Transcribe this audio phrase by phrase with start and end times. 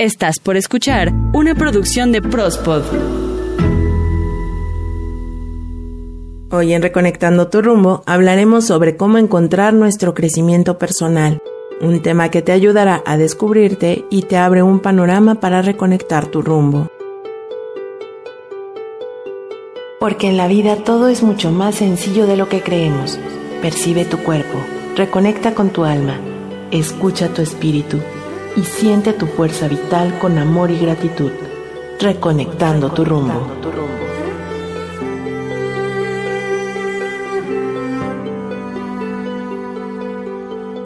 [0.00, 2.84] Estás por escuchar una producción de Prospod.
[6.52, 11.42] Hoy en Reconectando tu rumbo hablaremos sobre cómo encontrar nuestro crecimiento personal,
[11.80, 16.42] un tema que te ayudará a descubrirte y te abre un panorama para reconectar tu
[16.42, 16.86] rumbo.
[19.98, 23.18] Porque en la vida todo es mucho más sencillo de lo que creemos.
[23.62, 24.60] Percibe tu cuerpo,
[24.94, 26.20] reconecta con tu alma,
[26.70, 27.98] escucha tu espíritu
[28.56, 31.30] y siente tu fuerza vital con amor y gratitud,
[32.00, 33.46] reconectando tu rumbo.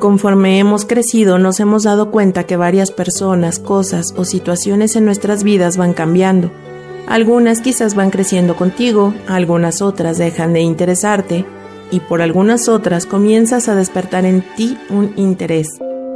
[0.03, 5.45] Conforme hemos crecido nos hemos dado cuenta que varias personas, cosas o situaciones en nuestras
[5.45, 6.51] vidas van cambiando.
[7.07, 11.45] Algunas quizás van creciendo contigo, algunas otras dejan de interesarte
[11.93, 15.69] y por algunas otras comienzas a despertar en ti un interés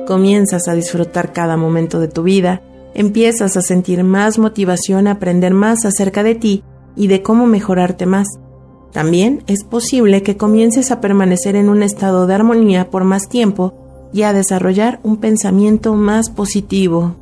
[0.07, 2.63] comienzas a disfrutar cada momento de tu vida,
[2.95, 6.65] empiezas a sentir más motivación a aprender más acerca de ti
[6.97, 8.27] y de cómo mejorarte más.
[8.93, 13.75] También es posible que comiences a permanecer en un estado de armonía por más tiempo
[14.15, 17.17] y a desarrollar un pensamiento más positivo.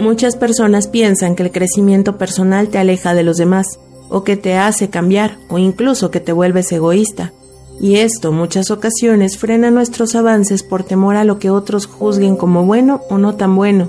[0.00, 3.78] Muchas personas piensan que el crecimiento personal te aleja de los demás,
[4.10, 7.32] o que te hace cambiar, o incluso que te vuelves egoísta
[7.80, 12.64] y esto muchas ocasiones frena nuestros avances por temor a lo que otros juzguen como
[12.64, 13.88] bueno o no tan bueno,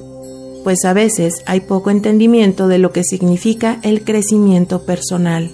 [0.64, 5.52] pues a veces hay poco entendimiento de lo que significa el crecimiento personal.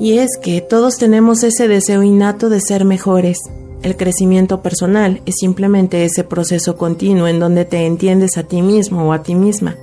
[0.00, 3.38] Y es que todos tenemos ese deseo innato de ser mejores.
[3.82, 9.08] El crecimiento personal es simplemente ese proceso continuo en donde te entiendes a ti mismo
[9.08, 9.76] o a ti misma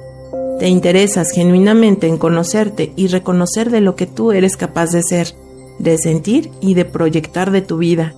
[0.61, 5.33] te interesas genuinamente en conocerte y reconocer de lo que tú eres capaz de ser,
[5.79, 8.13] de sentir y de proyectar de tu vida.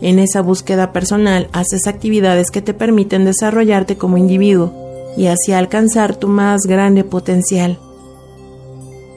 [0.00, 4.72] En esa búsqueda personal haces actividades que te permiten desarrollarte como individuo
[5.18, 7.78] y así alcanzar tu más grande potencial.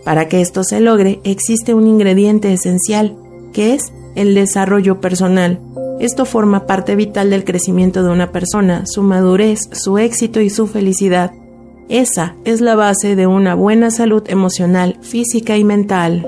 [0.03, 3.15] Para que esto se logre existe un ingrediente esencial,
[3.53, 5.61] que es el desarrollo personal.
[6.01, 10.67] Esto forma parte vital del crecimiento de una persona, su madurez, su éxito y su
[10.67, 11.31] felicidad.
[11.89, 16.27] Esa es la base de una buena salud emocional, física y mental.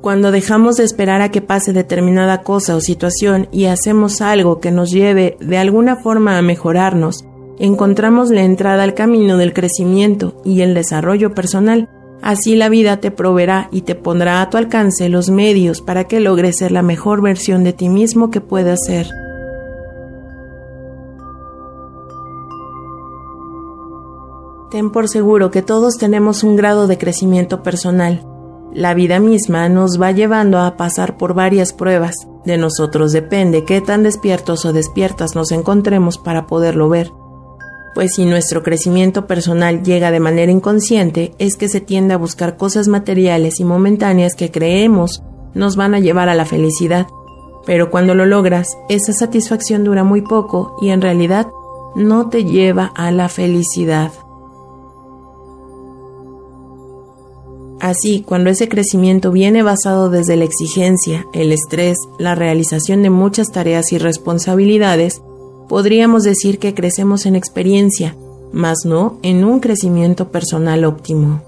[0.00, 4.70] Cuando dejamos de esperar a que pase determinada cosa o situación y hacemos algo que
[4.70, 7.24] nos lleve de alguna forma a mejorarnos,
[7.58, 11.88] encontramos la entrada al camino del crecimiento y el desarrollo personal.
[12.22, 16.20] Así la vida te proveerá y te pondrá a tu alcance los medios para que
[16.20, 19.25] logres ser la mejor versión de ti mismo que puedas ser.
[24.70, 28.26] Ten por seguro que todos tenemos un grado de crecimiento personal.
[28.74, 32.14] La vida misma nos va llevando a pasar por varias pruebas.
[32.44, 37.12] De nosotros depende qué tan despiertos o despiertas nos encontremos para poderlo ver.
[37.94, 42.58] Pues si nuestro crecimiento personal llega de manera inconsciente, es que se tiende a buscar
[42.58, 45.22] cosas materiales y momentáneas que creemos
[45.54, 47.06] nos van a llevar a la felicidad.
[47.64, 51.46] Pero cuando lo logras, esa satisfacción dura muy poco y en realidad
[51.94, 54.12] no te lleva a la felicidad.
[57.80, 63.52] Así, cuando ese crecimiento viene basado desde la exigencia, el estrés, la realización de muchas
[63.52, 65.20] tareas y responsabilidades,
[65.68, 68.16] podríamos decir que crecemos en experiencia,
[68.52, 71.42] mas no en un crecimiento personal óptimo.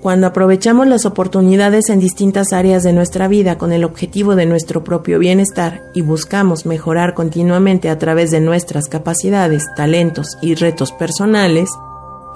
[0.00, 4.84] Cuando aprovechamos las oportunidades en distintas áreas de nuestra vida con el objetivo de nuestro
[4.84, 11.70] propio bienestar y buscamos mejorar continuamente a través de nuestras capacidades, talentos y retos personales,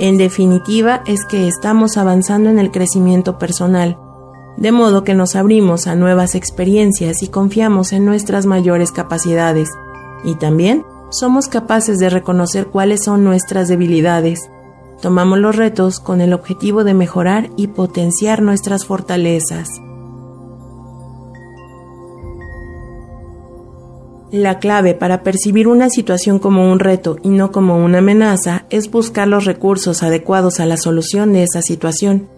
[0.00, 3.99] en definitiva, es que estamos avanzando en el crecimiento personal,
[4.56, 9.69] de modo que nos abrimos a nuevas experiencias y confiamos en nuestras mayores capacidades,
[10.25, 14.50] y también somos capaces de reconocer cuáles son nuestras debilidades.
[15.03, 19.69] Tomamos los retos con el objetivo de mejorar y potenciar nuestras fortalezas.
[24.32, 28.88] La clave para percibir una situación como un reto y no como una amenaza es
[28.88, 32.28] buscar los recursos adecuados a la solución de esa situación.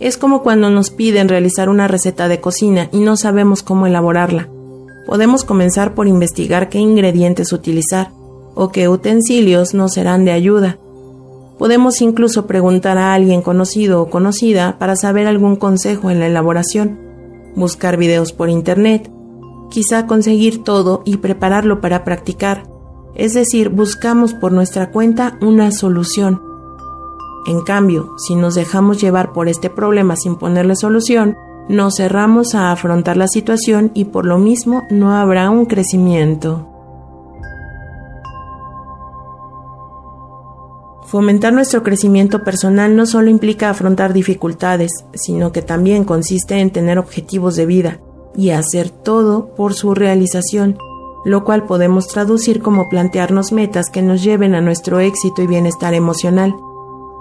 [0.00, 4.48] Es como cuando nos piden realizar una receta de cocina y no sabemos cómo elaborarla.
[5.06, 8.10] Podemos comenzar por investigar qué ingredientes utilizar
[8.56, 10.78] o qué utensilios nos serán de ayuda.
[11.58, 16.98] Podemos incluso preguntar a alguien conocido o conocida para saber algún consejo en la elaboración,
[17.54, 19.12] buscar videos por internet
[19.68, 22.64] quizá conseguir todo y prepararlo para practicar,
[23.14, 26.42] es decir, buscamos por nuestra cuenta una solución.
[27.46, 31.36] En cambio, si nos dejamos llevar por este problema sin ponerle solución,
[31.68, 36.68] nos cerramos a afrontar la situación y por lo mismo no habrá un crecimiento.
[41.06, 46.98] Fomentar nuestro crecimiento personal no solo implica afrontar dificultades, sino que también consiste en tener
[46.98, 48.00] objetivos de vida
[48.36, 50.78] y hacer todo por su realización,
[51.24, 55.94] lo cual podemos traducir como plantearnos metas que nos lleven a nuestro éxito y bienestar
[55.94, 56.54] emocional.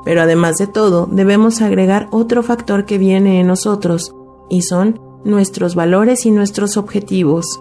[0.03, 4.13] Pero además de todo, debemos agregar otro factor que viene en nosotros,
[4.49, 7.59] y son nuestros valores y nuestros objetivos.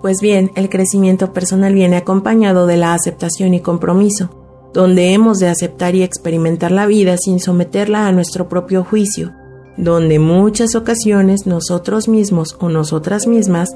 [0.00, 4.30] Pues bien, el crecimiento personal viene acompañado de la aceptación y compromiso,
[4.72, 9.32] donde hemos de aceptar y experimentar la vida sin someterla a nuestro propio juicio,
[9.78, 13.70] donde muchas ocasiones nosotros mismos o nosotras mismas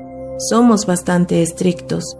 [0.50, 2.16] somos bastante estrictos.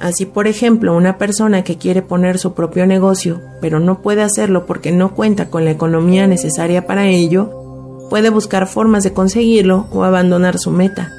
[0.00, 4.66] Así, por ejemplo, una persona que quiere poner su propio negocio, pero no puede hacerlo
[4.66, 10.04] porque no cuenta con la economía necesaria para ello, puede buscar formas de conseguirlo o
[10.04, 11.10] abandonar su meta.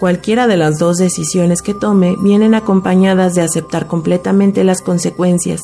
[0.00, 5.60] Cualquiera de las dos decisiones que tome vienen acompañadas de aceptar completamente las consecuencias,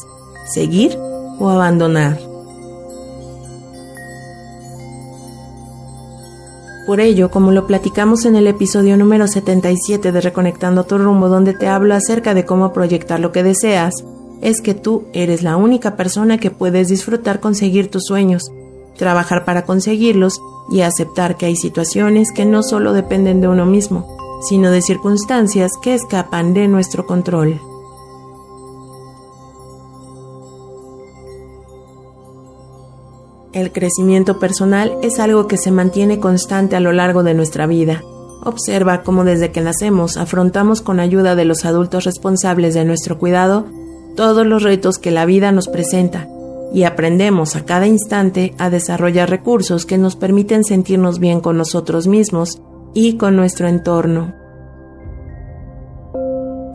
[0.54, 0.96] seguir
[1.38, 2.31] o abandonar.
[6.86, 11.54] Por ello, como lo platicamos en el episodio número 77 de Reconectando tu rumbo, donde
[11.54, 14.04] te hablo acerca de cómo proyectar lo que deseas,
[14.40, 18.42] es que tú eres la única persona que puedes disfrutar conseguir tus sueños,
[18.96, 20.40] trabajar para conseguirlos
[20.72, 24.16] y aceptar que hay situaciones que no solo dependen de uno mismo,
[24.48, 27.60] sino de circunstancias que escapan de nuestro control.
[33.52, 38.02] El crecimiento personal es algo que se mantiene constante a lo largo de nuestra vida.
[38.44, 43.66] Observa cómo desde que nacemos afrontamos con ayuda de los adultos responsables de nuestro cuidado
[44.16, 46.28] todos los retos que la vida nos presenta
[46.72, 52.06] y aprendemos a cada instante a desarrollar recursos que nos permiten sentirnos bien con nosotros
[52.06, 52.62] mismos
[52.94, 54.34] y con nuestro entorno.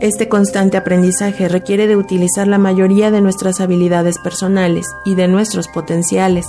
[0.00, 5.66] Este constante aprendizaje requiere de utilizar la mayoría de nuestras habilidades personales y de nuestros
[5.66, 6.46] potenciales,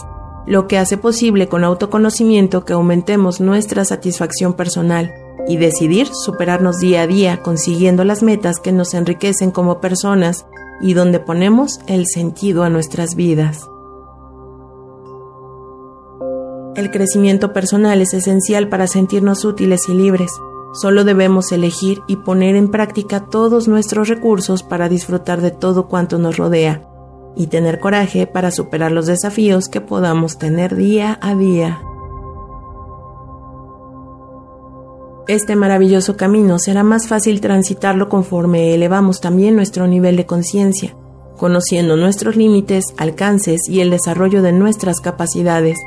[0.49, 5.13] lo que hace posible con autoconocimiento que aumentemos nuestra satisfacción personal
[5.47, 10.47] y decidir superarnos día a día consiguiendo las metas que nos enriquecen como personas
[10.81, 13.69] y donde ponemos el sentido a nuestras vidas.
[16.75, 20.31] El crecimiento personal es esencial para sentirnos útiles y libres.
[20.73, 26.17] Solo debemos elegir y poner en práctica todos nuestros recursos para disfrutar de todo cuanto
[26.17, 26.89] nos rodea
[27.35, 31.81] y tener coraje para superar los desafíos que podamos tener día a día.
[35.27, 40.95] Este maravilloso camino será más fácil transitarlo conforme elevamos también nuestro nivel de conciencia,
[41.37, 45.77] conociendo nuestros límites, alcances y el desarrollo de nuestras capacidades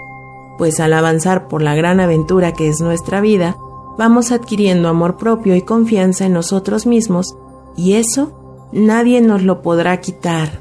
[0.58, 3.56] pues al avanzar por la gran aventura que es nuestra vida,
[3.98, 7.36] vamos adquiriendo amor propio y confianza en nosotros mismos,
[7.76, 10.60] y eso nadie nos lo podrá quitar.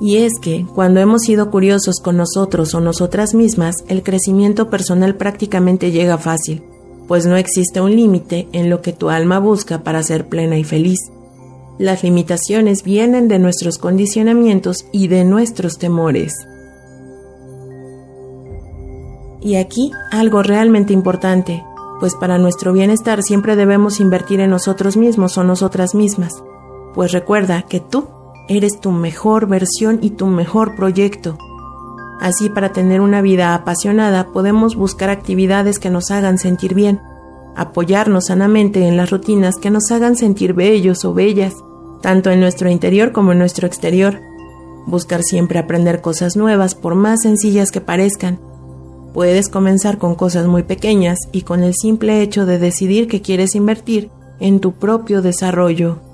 [0.00, 5.16] Y es que, cuando hemos sido curiosos con nosotros o nosotras mismas, el crecimiento personal
[5.16, 6.62] prácticamente llega fácil,
[7.08, 10.64] pues no existe un límite en lo que tu alma busca para ser plena y
[10.64, 10.98] feliz.
[11.78, 16.34] Las limitaciones vienen de nuestros condicionamientos y de nuestros temores.
[19.40, 21.64] Y aquí algo realmente importante,
[22.00, 26.42] pues para nuestro bienestar siempre debemos invertir en nosotros mismos o nosotras mismas,
[26.94, 28.08] pues recuerda que tú
[28.48, 31.38] eres tu mejor versión y tu mejor proyecto.
[32.20, 37.00] Así para tener una vida apasionada podemos buscar actividades que nos hagan sentir bien,
[37.54, 41.54] apoyarnos sanamente en las rutinas que nos hagan sentir bellos o bellas,
[42.00, 44.20] tanto en nuestro interior como en nuestro exterior.
[44.86, 48.40] Buscar siempre aprender cosas nuevas, por más sencillas que parezcan.
[49.12, 53.54] Puedes comenzar con cosas muy pequeñas y con el simple hecho de decidir que quieres
[53.54, 56.07] invertir en tu propio desarrollo.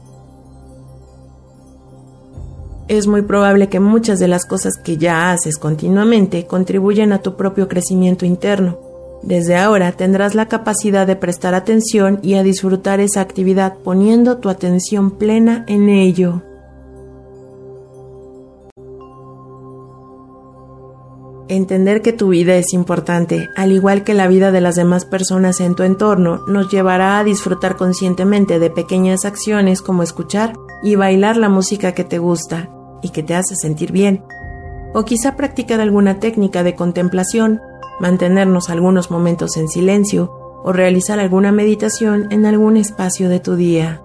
[2.89, 7.37] Es muy probable que muchas de las cosas que ya haces continuamente contribuyan a tu
[7.37, 8.85] propio crecimiento interno
[9.25, 14.51] desde ahora tendrás la capacidad de prestar atención y a disfrutar esa actividad poniendo tu
[14.51, 16.43] atención plena en ello.
[21.49, 25.61] Entender que tu vida es importante, al igual que la vida de las demás personas
[25.61, 31.37] en tu entorno, nos llevará a disfrutar conscientemente de pequeñas acciones como escuchar y bailar
[31.37, 32.71] la música que te gusta
[33.03, 34.25] y que te hace sentir bien,
[34.95, 37.61] o quizá practicar alguna técnica de contemplación
[38.01, 40.33] mantenernos algunos momentos en silencio
[40.65, 44.03] o realizar alguna meditación en algún espacio de tu día.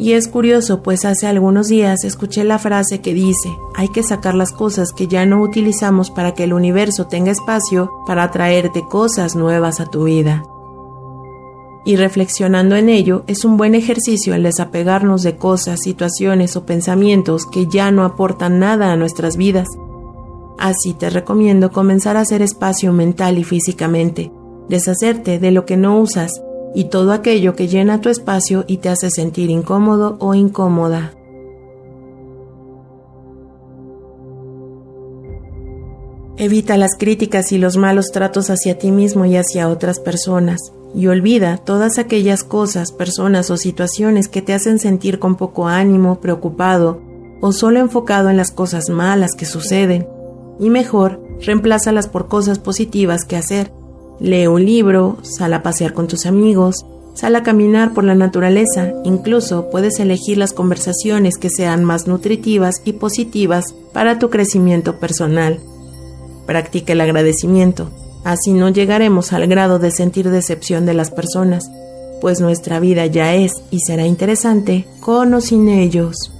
[0.00, 4.34] Y es curioso, pues hace algunos días escuché la frase que dice, hay que sacar
[4.34, 9.36] las cosas que ya no utilizamos para que el universo tenga espacio para atraerte cosas
[9.36, 10.42] nuevas a tu vida.
[11.84, 17.44] Y reflexionando en ello, es un buen ejercicio el desapegarnos de cosas, situaciones o pensamientos
[17.44, 19.68] que ya no aportan nada a nuestras vidas.
[20.58, 24.32] Así te recomiendo comenzar a hacer espacio mental y físicamente,
[24.66, 26.40] deshacerte de lo que no usas
[26.74, 31.12] y todo aquello que llena tu espacio y te hace sentir incómodo o incómoda.
[36.36, 41.06] Evita las críticas y los malos tratos hacia ti mismo y hacia otras personas, y
[41.06, 47.02] olvida todas aquellas cosas, personas o situaciones que te hacen sentir con poco ánimo, preocupado
[47.42, 50.08] o solo enfocado en las cosas malas que suceden,
[50.58, 53.72] y mejor, reemplázalas por cosas positivas que hacer,
[54.20, 56.84] Lee un libro, sal a pasear con tus amigos,
[57.14, 62.82] sal a caminar por la naturaleza, incluso puedes elegir las conversaciones que sean más nutritivas
[62.84, 65.58] y positivas para tu crecimiento personal.
[66.46, 67.90] Practica el agradecimiento,
[68.22, 71.70] así no llegaremos al grado de sentir decepción de las personas,
[72.20, 76.30] pues nuestra vida ya es y será interesante con o sin ellos.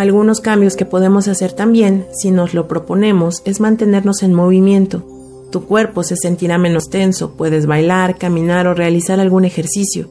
[0.00, 5.02] Algunos cambios que podemos hacer también, si nos lo proponemos, es mantenernos en movimiento.
[5.52, 10.08] Tu cuerpo se sentirá menos tenso, puedes bailar, caminar o realizar algún ejercicio.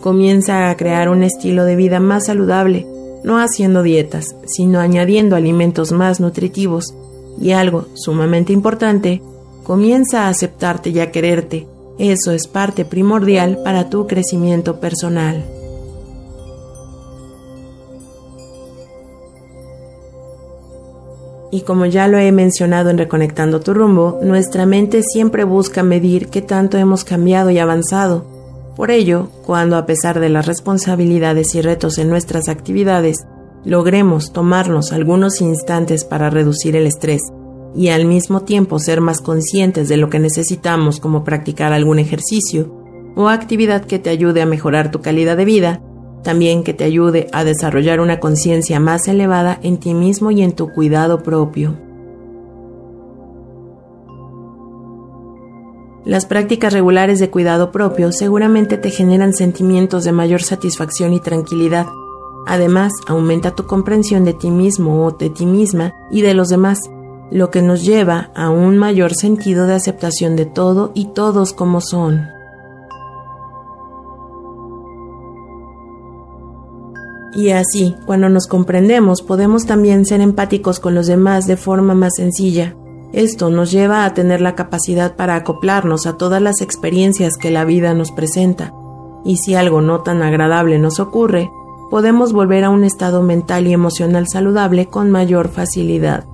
[0.00, 2.86] Comienza a crear un estilo de vida más saludable,
[3.24, 6.94] no haciendo dietas, sino añadiendo alimentos más nutritivos.
[7.40, 9.22] Y algo sumamente importante,
[9.64, 11.66] comienza a aceptarte y a quererte.
[11.98, 15.44] Eso es parte primordial para tu crecimiento personal.
[21.52, 26.28] Y como ya lo he mencionado en Reconectando tu rumbo, nuestra mente siempre busca medir
[26.28, 28.24] qué tanto hemos cambiado y avanzado.
[28.74, 33.26] Por ello, cuando a pesar de las responsabilidades y retos en nuestras actividades,
[33.64, 37.20] logremos tomarnos algunos instantes para reducir el estrés
[37.74, 42.74] y al mismo tiempo ser más conscientes de lo que necesitamos como practicar algún ejercicio
[43.14, 45.82] o actividad que te ayude a mejorar tu calidad de vida,
[46.22, 50.52] también que te ayude a desarrollar una conciencia más elevada en ti mismo y en
[50.52, 51.76] tu cuidado propio.
[56.04, 61.86] Las prácticas regulares de cuidado propio seguramente te generan sentimientos de mayor satisfacción y tranquilidad.
[62.44, 66.80] Además, aumenta tu comprensión de ti mismo o de ti misma y de los demás,
[67.30, 71.80] lo que nos lleva a un mayor sentido de aceptación de todo y todos como
[71.80, 72.31] son.
[77.34, 82.12] Y así, cuando nos comprendemos, podemos también ser empáticos con los demás de forma más
[82.16, 82.76] sencilla.
[83.12, 87.64] Esto nos lleva a tener la capacidad para acoplarnos a todas las experiencias que la
[87.64, 88.74] vida nos presenta.
[89.24, 91.50] Y si algo no tan agradable nos ocurre,
[91.90, 96.24] podemos volver a un estado mental y emocional saludable con mayor facilidad.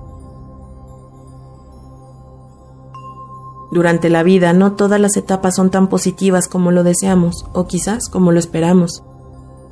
[3.71, 8.09] Durante la vida no todas las etapas son tan positivas como lo deseamos, o quizás
[8.09, 9.03] como lo esperamos.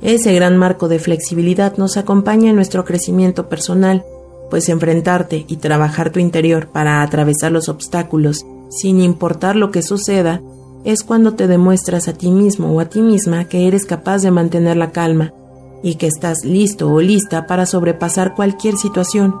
[0.00, 4.04] Ese gran marco de flexibilidad nos acompaña en nuestro crecimiento personal,
[4.50, 10.40] pues enfrentarte y trabajar tu interior para atravesar los obstáculos, sin importar lo que suceda,
[10.84, 14.30] es cuando te demuestras a ti mismo o a ti misma que eres capaz de
[14.30, 15.32] mantener la calma
[15.82, 19.34] y que estás listo o lista para sobrepasar cualquier situación.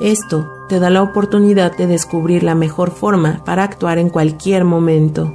[0.00, 5.32] Esto te da la oportunidad de descubrir la mejor forma para actuar en cualquier momento.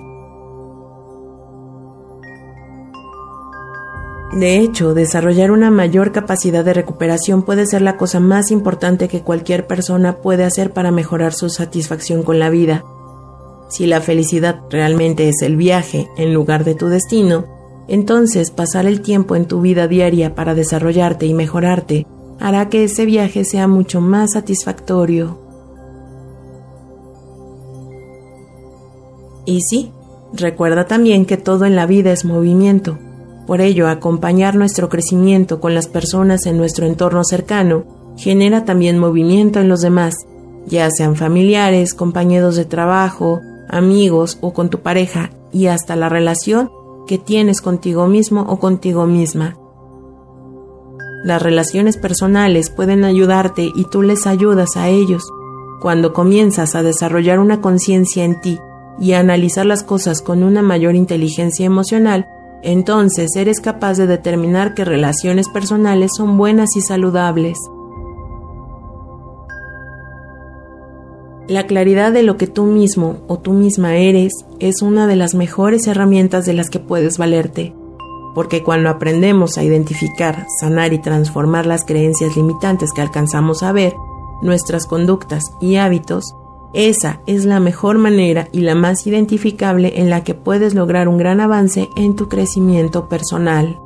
[4.33, 9.21] De hecho, desarrollar una mayor capacidad de recuperación puede ser la cosa más importante que
[9.21, 12.83] cualquier persona puede hacer para mejorar su satisfacción con la vida.
[13.69, 17.45] Si la felicidad realmente es el viaje en lugar de tu destino,
[17.87, 22.05] entonces pasar el tiempo en tu vida diaria para desarrollarte y mejorarte
[22.39, 25.39] hará que ese viaje sea mucho más satisfactorio.
[29.45, 29.93] Y sí,
[30.33, 32.99] recuerda también que todo en la vida es movimiento.
[33.47, 37.85] Por ello, acompañar nuestro crecimiento con las personas en nuestro entorno cercano
[38.17, 40.15] genera también movimiento en los demás,
[40.65, 43.39] ya sean familiares, compañeros de trabajo,
[43.69, 46.69] amigos o con tu pareja, y hasta la relación
[47.07, 49.57] que tienes contigo mismo o contigo misma.
[51.23, 55.23] Las relaciones personales pueden ayudarte y tú les ayudas a ellos.
[55.81, 58.59] Cuando comienzas a desarrollar una conciencia en ti
[58.99, 62.27] y a analizar las cosas con una mayor inteligencia emocional,
[62.63, 67.57] entonces eres capaz de determinar qué relaciones personales son buenas y saludables.
[71.47, 75.33] La claridad de lo que tú mismo o tú misma eres es una de las
[75.33, 77.73] mejores herramientas de las que puedes valerte,
[78.35, 83.93] porque cuando aprendemos a identificar, sanar y transformar las creencias limitantes que alcanzamos a ver,
[84.41, 86.35] nuestras conductas y hábitos,
[86.73, 91.17] esa es la mejor manera y la más identificable en la que puedes lograr un
[91.17, 93.79] gran avance en tu crecimiento personal.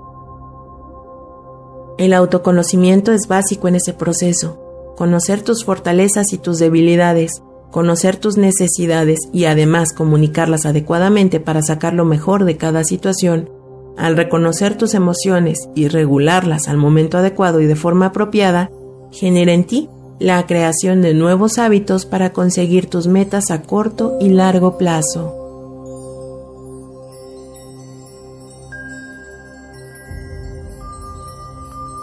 [1.97, 4.57] El autoconocimiento es básico en ese proceso.
[4.97, 11.93] Conocer tus fortalezas y tus debilidades, conocer tus necesidades y además comunicarlas adecuadamente para sacar
[11.93, 13.49] lo mejor de cada situación,
[13.97, 18.71] al reconocer tus emociones y regularlas al momento adecuado y de forma apropiada,
[19.11, 19.89] genera en ti
[20.21, 25.35] la creación de nuevos hábitos para conseguir tus metas a corto y largo plazo.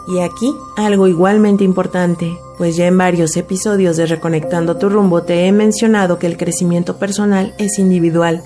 [0.09, 5.47] Y aquí algo igualmente importante, pues ya en varios episodios de Reconectando tu rumbo te
[5.47, 8.43] he mencionado que el crecimiento personal es individual,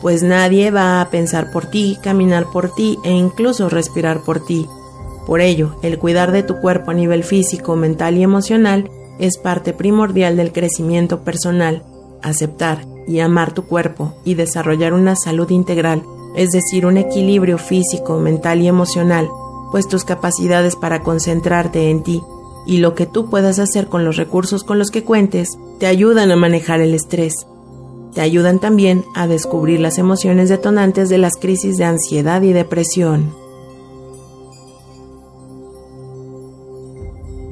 [0.00, 4.66] pues nadie va a pensar por ti, caminar por ti e incluso respirar por ti.
[5.26, 8.88] Por ello, el cuidar de tu cuerpo a nivel físico, mental y emocional
[9.22, 11.84] es parte primordial del crecimiento personal.
[12.22, 16.02] Aceptar y amar tu cuerpo y desarrollar una salud integral,
[16.36, 19.28] es decir, un equilibrio físico, mental y emocional,
[19.70, 22.20] pues tus capacidades para concentrarte en ti
[22.66, 26.32] y lo que tú puedas hacer con los recursos con los que cuentes te ayudan
[26.32, 27.34] a manejar el estrés.
[28.14, 33.41] Te ayudan también a descubrir las emociones detonantes de las crisis de ansiedad y depresión.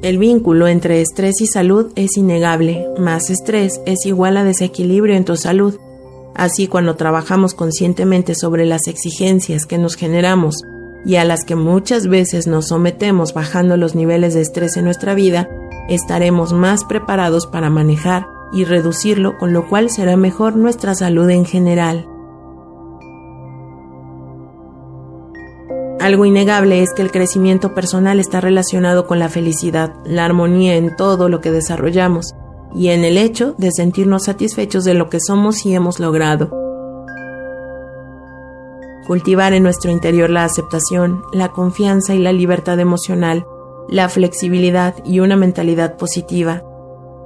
[0.01, 2.87] El vínculo entre estrés y salud es innegable.
[2.97, 5.77] Más estrés es igual a desequilibrio en tu salud.
[6.33, 10.63] Así cuando trabajamos conscientemente sobre las exigencias que nos generamos
[11.05, 15.13] y a las que muchas veces nos sometemos bajando los niveles de estrés en nuestra
[15.13, 15.49] vida,
[15.87, 21.45] estaremos más preparados para manejar y reducirlo, con lo cual será mejor nuestra salud en
[21.45, 22.07] general.
[26.01, 30.95] Algo innegable es que el crecimiento personal está relacionado con la felicidad, la armonía en
[30.95, 32.33] todo lo que desarrollamos
[32.73, 36.49] y en el hecho de sentirnos satisfechos de lo que somos y hemos logrado.
[39.05, 43.45] Cultivar en nuestro interior la aceptación, la confianza y la libertad emocional,
[43.87, 46.63] la flexibilidad y una mentalidad positiva.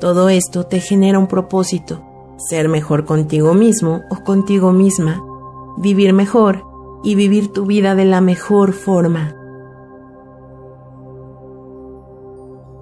[0.02, 2.04] Todo esto te genera un propósito,
[2.50, 5.24] ser mejor contigo mismo o contigo misma,
[5.78, 6.75] vivir mejor
[7.06, 9.36] y vivir tu vida de la mejor forma.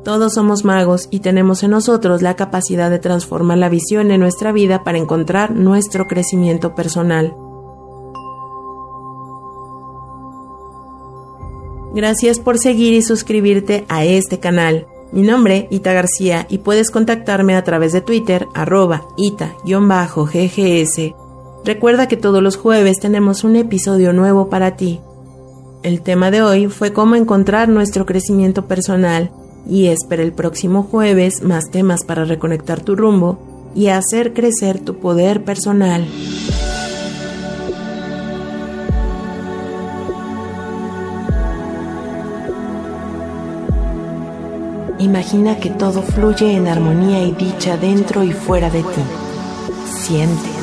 [0.03, 4.51] Todos somos magos y tenemos en nosotros la capacidad de transformar la visión en nuestra
[4.51, 7.35] vida para encontrar nuestro crecimiento personal.
[11.93, 14.87] Gracias por seguir y suscribirte a este canal.
[15.11, 19.63] Mi nombre, Ita García, y puedes contactarme a través de Twitter, arroba ita-ggs.
[21.65, 24.99] Recuerda que todos los jueves tenemos un episodio nuevo para ti.
[25.81, 29.31] El tema de hoy fue cómo encontrar nuestro crecimiento personal
[29.67, 33.39] y espera el próximo jueves más temas para reconectar tu rumbo
[33.75, 36.05] y hacer crecer tu poder personal.
[44.99, 49.01] Imagina que todo fluye en armonía y dicha dentro y fuera de ti.
[49.85, 50.62] Siente,